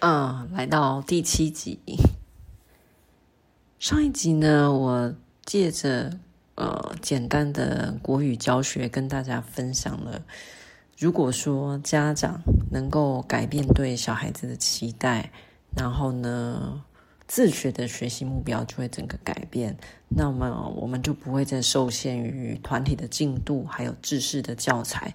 [0.00, 1.78] 嗯，来到第七集。
[3.78, 5.14] 上一集呢，我
[5.46, 6.18] 借着
[6.54, 10.22] 呃简单的国语教学，跟大家分享了，
[10.98, 15.32] 如果说家长能够改变对小孩子的期待，
[15.74, 16.84] 然后呢，
[17.26, 19.78] 自学的学习目标就会整个改变，
[20.10, 25.14] 那么我们就不会再受限于团体的进度，还有制式的教材。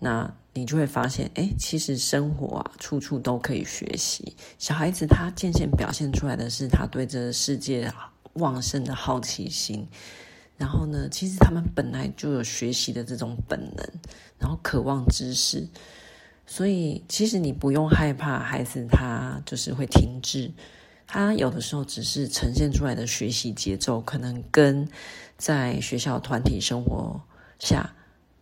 [0.00, 4.34] 那你就会发现，哎，其实生活啊，处处都可以学习。
[4.58, 7.92] 小孩子他渐渐表现出来的是他对这个世界
[8.32, 9.86] 旺盛的好奇心，
[10.56, 13.88] 然后呢，其实他们本来就有学习的这种本能，
[14.36, 15.68] 然后渴望知识。
[16.44, 20.50] 所以，其实你不用害怕孩子他就是会停滞，
[21.06, 24.88] 他有的时候只是呈现出来的学习节奏可能跟
[25.36, 27.20] 在学校团体生活
[27.60, 27.94] 下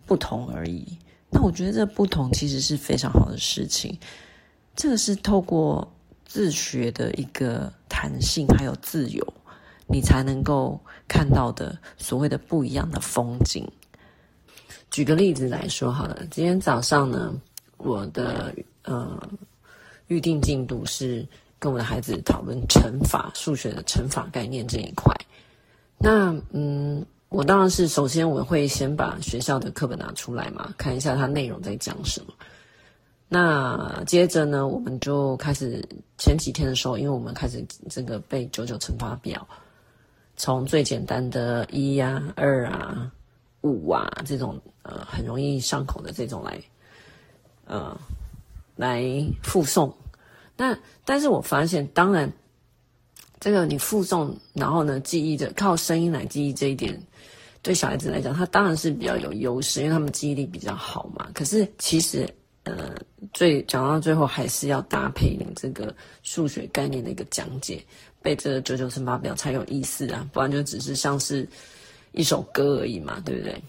[0.07, 0.99] 不同而已。
[1.29, 3.99] 那我觉得这不同其实是非常好的事情，
[4.77, 5.93] 这个是透过
[6.25, 9.35] 自学的一个弹性还有自由，
[9.89, 13.69] 你才能够看到的所谓的不一样的风景。
[14.91, 17.35] 举个例子来说好了，今天早上呢，
[17.77, 19.21] 我的呃
[20.07, 21.27] 预定进度是
[21.59, 25.13] 跟我的孩子讨论乘法数学的乘法概念这一块。
[25.99, 27.05] 那嗯。
[27.29, 32.33] 我当然是首先我会先把学校的课本拿出来嘛，看一下它内容在讲什么。
[33.29, 35.85] 那接着呢，我们就开始
[36.17, 39.47] 前几天的时候，因为我们开始这个背九九乘法表，
[40.37, 43.11] 从最简单的一啊、二啊、
[43.63, 46.63] 五啊这种呃很容易上口的这种来
[47.65, 47.99] 呃
[48.77, 49.03] 来
[49.43, 49.93] 复诵。
[50.57, 52.33] 那但是我发现，当然
[53.41, 57.01] 这个你复诵，然后呢记忆着靠声音来记忆这一点。
[57.63, 61.29] 对小孩子来讲，他当然是比较有优势，因为他们记忆力比较好嘛。
[61.35, 62.29] 可是其实，
[62.63, 62.95] 呃，
[63.33, 65.93] 最讲到最后还是要搭配你这个
[66.23, 67.85] 数学概念的一个讲解，
[68.23, 71.49] 背这个九九乘法表才有意思啊，不然就只是像是
[72.13, 73.61] 一首歌而已嘛，对不对？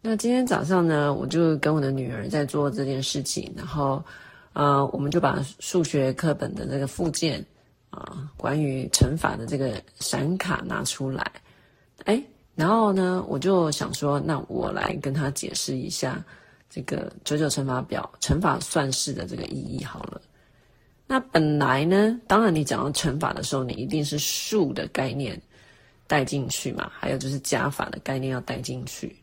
[0.00, 4.00] 那今天早上呢，我就跟我的女儿在做这件事情，然后，
[4.52, 7.44] 呃，我们就把数学课本的这个附件
[7.94, 11.32] 啊，呃，关于乘法的这个闪卡拿出来，
[12.04, 12.22] 哎。
[12.56, 16.24] 然后呢，我就想说，那我来跟他解释一下
[16.70, 20.20] 这个九九乘法表乘法算式的这个意义好了。
[21.04, 25.42] 那本来呢，当然你讲到乘法的时候，你一定是数的概念
[26.06, 29.16] 带进去嘛，还有就是加法的概念要带进去。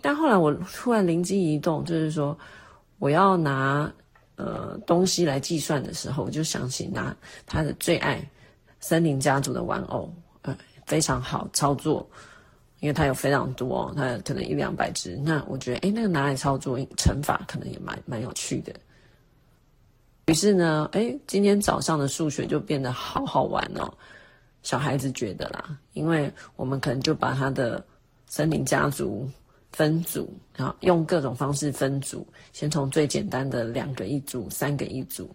[0.00, 2.38] 但后来我突然灵机一动，就是说
[2.98, 3.92] 我要拿
[4.38, 8.26] 呃东西来计算的时候，我就想起拿他的最爱
[8.80, 10.10] 森林家族的玩偶。
[10.86, 12.08] 非常好操作，
[12.80, 15.18] 因为它有非常多，它可能一两百只。
[15.22, 18.72] 那我觉得，诶，那个拿来操作乘法可能也蛮蛮有趣的。
[20.28, 23.92] 于是呢，诶，今天早上的数学就变得好好玩哦。
[24.62, 27.84] 小孩子觉得啦，因为我们可能就把他的
[28.26, 29.28] 森林家族
[29.72, 35.30] 分组，然后用各种方式分组，先从最简单的两个一组、三个一组，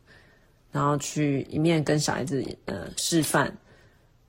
[0.72, 3.56] 然后去一面跟小孩子呃示范。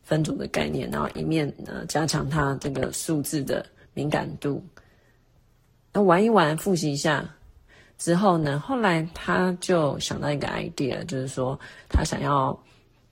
[0.07, 4.63] 分组的概念，然后一面呃加强他这个数字的敏感度。
[5.95, 7.27] 那玩一玩，复习一下
[7.97, 12.55] 之后呢，后来他就想到一个 idea，就是说他想要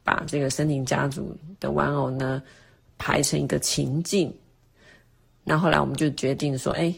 [0.04, 2.42] 把这个森林家族的玩偶呢
[2.98, 4.30] 排成一个情境。
[5.44, 6.94] 那后来我们就决定说，哎，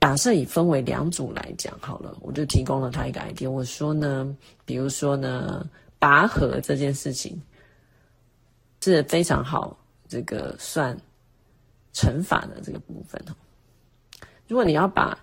[0.00, 7.40] 假设以分为两组来讲好了，我就提供了他一个 idea，我说呢，比如说呢，拔河这件事情。
[8.84, 10.98] 是非常好，这个算
[11.92, 13.32] 乘法的这个部分哦。
[14.48, 15.16] 如果你要把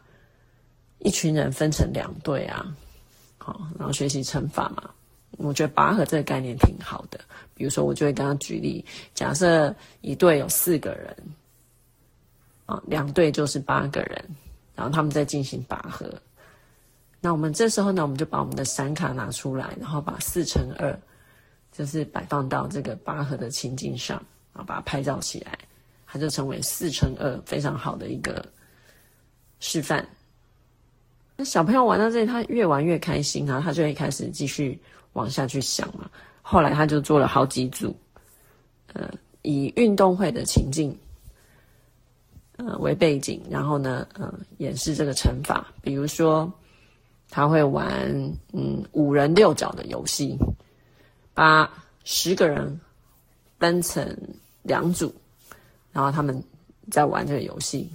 [0.99, 2.73] 一群人分成两队啊，
[3.37, 4.89] 好，然后学习乘法嘛，
[5.31, 7.19] 我觉得拔河这个概念挺好的。
[7.53, 11.13] 比如说，我就会跟他举例，假设一队有四个人，
[12.69, 14.23] 啊，两队就是八个人，
[14.75, 16.07] 然后他们在进行拔河。
[17.19, 20.97] 那我们这时候呢，我们就把我们的闪卡拿出来，然后把四乘二。
[21.71, 24.17] 就是摆放到这个拔河的情境上，
[24.53, 25.57] 啊，把它拍照起来，
[26.07, 28.43] 它就成为四乘二非常好的一个
[29.59, 30.05] 示范。
[31.37, 34.81] 那小朋友玩到这里，他越玩越开心啊，他就会开始继续
[35.13, 36.09] 往下去想嘛。
[36.41, 37.95] 后来他就做了好几组，
[38.93, 39.07] 呃，
[39.43, 40.93] 以运动会的情境，
[42.59, 45.67] 呃为背景，然后呢，呃，演示这个乘法。
[45.81, 46.51] 比如说，
[47.29, 47.87] 他会玩
[48.53, 50.37] 嗯五人六角的游戏。
[51.31, 51.71] 把
[52.03, 52.77] 十个人
[53.59, 54.05] 分成
[54.61, 55.13] 两组，
[55.93, 56.43] 然后他们
[56.91, 57.89] 在玩这个游戏，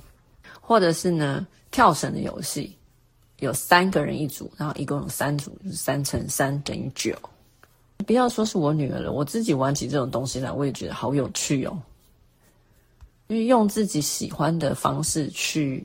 [0.63, 2.75] 或者是呢跳绳的游戏，
[3.41, 7.15] 有三个人一组，然后一共有三组，三乘三等于九。
[8.07, 11.79] 不要说是我女儿了，我自己玩起这种东西来，我也觉得好有趣哦。
[13.27, 15.83] 因为用自己喜欢的方式去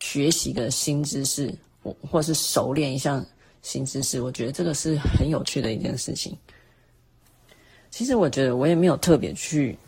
[0.00, 3.24] 学习一个新知识，或或是熟练一项
[3.62, 6.36] 新知识，我觉得这个是很有趣的一件事情。
[7.90, 9.78] 其实我觉得我也没有特别去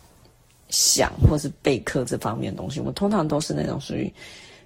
[0.68, 4.12] 想或是备课这方面东西，我通常都是那种属于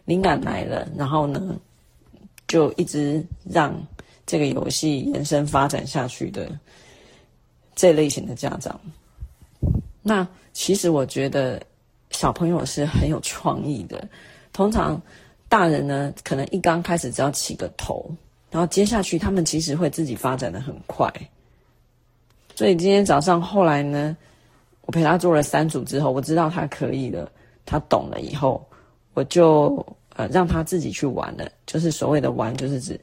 [0.04, 1.58] 灵感来了，然后呢
[2.46, 3.74] 就一直让
[4.26, 6.58] 这个游戏延伸发展下去的
[7.74, 8.78] 这类型的家长。
[10.02, 11.58] 那其实我觉得。
[12.14, 14.06] 小朋友是很有创意的，
[14.52, 15.00] 通常
[15.48, 18.08] 大人呢，可能一刚开始只要起个头，
[18.52, 21.12] 然后接下去他们其实会自己发展的很快。
[22.54, 24.16] 所以今天早上后来呢，
[24.82, 27.28] 我陪他做了三组之后，我知道他可以了，
[27.66, 28.64] 他懂了以后，
[29.14, 29.84] 我就
[30.14, 31.50] 呃让他自己去玩了。
[31.66, 32.98] 就是所谓的玩，就是指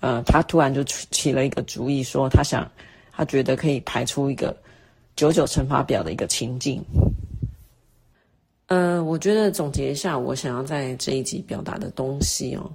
[0.00, 2.66] 呃他突然就起了一个主意，说他想，
[3.12, 4.56] 他觉得可以排出一个
[5.14, 6.82] 九九乘法表的一个情境。
[8.74, 12.68] 呃，我觉得总结一下，我想要在这一集表达的东西哦，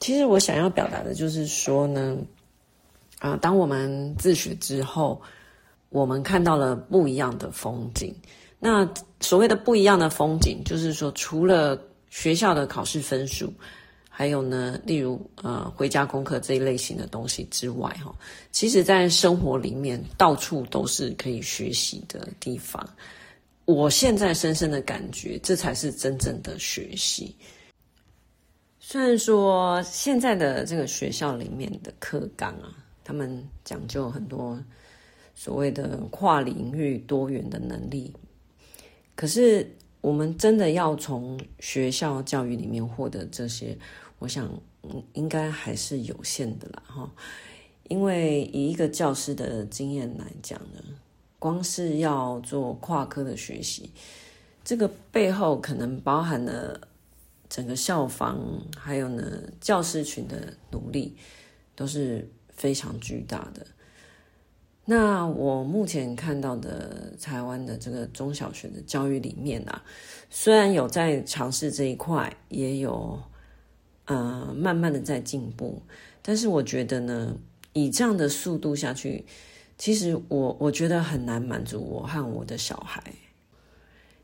[0.00, 2.16] 其实我想要表达的就是说呢，
[3.20, 5.22] 啊、当我们自学之后，
[5.90, 8.12] 我们看到了不一样的风景。
[8.58, 11.80] 那所谓的不一样的风景，就是说，除了
[12.10, 13.52] 学校的考试分数，
[14.10, 18.12] 还有呢，例如呃回家功课这一类型的东西之外，哈，
[18.50, 22.84] 其实在生活里面到处都是可以学习的地方。
[23.68, 27.36] 我现在深深的感觉，这才是真正的学习。
[28.80, 32.74] 虽然说现在的这个学校里面的课纲啊，
[33.04, 34.58] 他们讲究很多
[35.34, 38.10] 所谓的跨领域多元的能力，
[39.14, 39.70] 可是
[40.00, 43.76] 我们真的要从学校教育里面获得这些，
[44.18, 44.50] 我想
[45.12, 47.12] 应该还是有限的啦，哈。
[47.90, 50.82] 因为以一个教师的经验来讲呢。
[51.38, 53.92] 光是要做跨科的学习，
[54.64, 56.80] 这个背后可能包含了
[57.48, 58.40] 整个校方，
[58.76, 59.24] 还有呢
[59.60, 61.16] 教师群的努力，
[61.76, 63.64] 都是非常巨大的。
[64.84, 69.84] 那我目前看到的台湾的这个中小学的教育里面啊，
[70.28, 73.22] 虽然有在尝试这一块，也有
[74.06, 75.80] 呃慢慢的在进步，
[76.20, 77.36] 但是我觉得呢，
[77.74, 79.24] 以这样的速度下去。
[79.78, 83.00] 其实我我觉得很难满足我和我的小孩，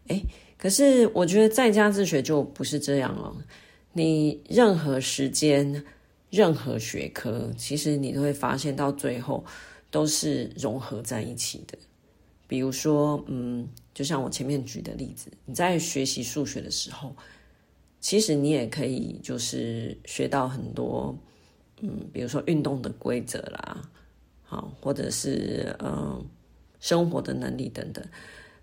[0.08, 0.20] 诶，
[0.58, 3.34] 可是我觉得在家自学就不是这样哦。
[3.92, 5.84] 你任何时间、
[6.28, 9.44] 任何学科，其实你都会发现到最后
[9.92, 11.78] 都是融合在一起的。
[12.48, 17.14] 比如说，嗯，就像我前面举的例子，你在学习数学的时候，
[18.00, 21.16] 其实你也可以就是学到很多，
[21.80, 23.88] 嗯，比如说运动的规则啦。
[24.80, 26.24] 或者是嗯，
[26.80, 28.04] 生活的能力等等，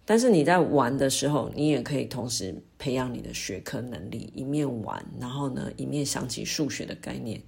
[0.06, 7.42] 但是你在玩的时候，你也可以同时培养你的学科能力，一面玩，然后呢，一面想起数学的概念。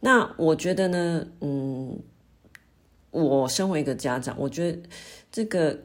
[0.00, 1.98] 那我觉得呢，嗯，
[3.10, 4.78] 我身为一个家长，我觉得
[5.30, 5.78] 这个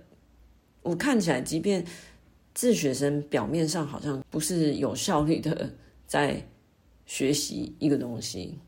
[0.82, 1.86] 我看起来，即便
[2.54, 5.72] 自学生表面上好像不是有效率的
[6.06, 6.46] 在
[7.06, 8.60] 学习一个东西。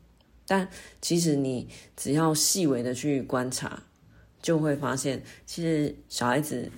[0.48, 0.68] 但
[1.02, 3.82] 其实你只要细微的去观察，
[4.40, 6.70] 就会发现，其实小孩子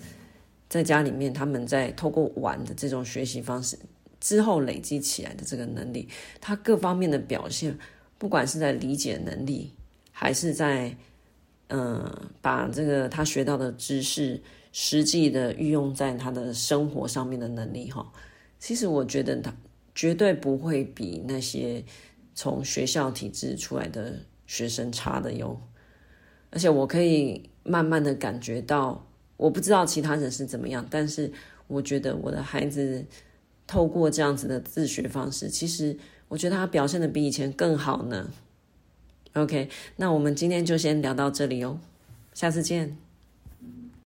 [0.70, 3.78] 在家里面，他们在透过玩的这种学习方式
[4.18, 6.08] 之后累积起来的这个能力，
[6.40, 7.78] 他各方面的表现，
[8.16, 9.72] 不管是在理解能力，
[10.12, 10.96] 还是在
[11.66, 18.10] 嗯、把这个他学到的知识实际的运用在他的生活上面的能力，哈，
[18.58, 19.54] 其实我觉得他
[19.94, 21.84] 绝对不会比那些。
[22.38, 24.14] 从学校体制出来的
[24.46, 25.60] 学生差的哟，
[26.52, 29.04] 而且我可以慢慢的感觉到，
[29.36, 31.32] 我不知道其他人是怎么样，但是
[31.66, 33.04] 我觉得我的孩子
[33.66, 38.30] 透过这样子的自学方式，其实我觉得他表现的比以前更好呢。
[39.32, 41.80] OK，那我们今天就先聊到这里哦，
[42.34, 42.96] 下次见。